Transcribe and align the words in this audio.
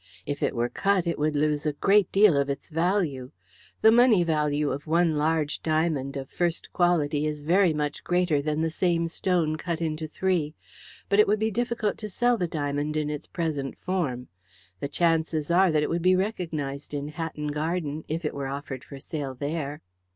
If 0.25 0.41
it 0.41 0.55
were 0.55 0.67
cut 0.67 1.05
it 1.05 1.19
would 1.19 1.35
lose 1.35 1.67
a 1.67 1.73
great 1.73 2.11
deal 2.11 2.35
of 2.35 2.49
its 2.49 2.71
value. 2.71 3.29
The 3.83 3.91
money 3.91 4.23
value 4.23 4.71
of 4.71 4.87
one 4.87 5.15
large 5.15 5.61
diamond 5.61 6.17
of 6.17 6.27
first 6.27 6.73
quality 6.73 7.27
is 7.27 7.41
very 7.41 7.71
much 7.71 8.03
greater 8.03 8.41
than 8.41 8.61
the 8.61 8.71
same 8.71 9.07
stone 9.07 9.57
cut 9.57 9.79
into 9.79 10.07
three. 10.07 10.55
But 11.07 11.19
it 11.19 11.27
would 11.27 11.37
be 11.37 11.51
difficult 11.51 11.99
to 11.99 12.09
sell 12.09 12.35
the 12.35 12.47
diamond 12.47 12.97
in 12.97 13.11
its 13.11 13.27
present 13.27 13.77
form. 13.77 14.27
The 14.79 14.87
chances 14.89 15.51
are 15.51 15.71
that 15.71 15.83
it 15.83 15.89
would 15.91 16.01
be 16.01 16.15
recognized 16.15 16.95
in 16.95 17.09
Hatton 17.09 17.49
Garden 17.49 18.03
if 18.07 18.25
it 18.25 18.33
were 18.33 18.47
offered 18.47 18.83
for 18.83 18.97
sale 18.99 19.35
there." 19.35 19.83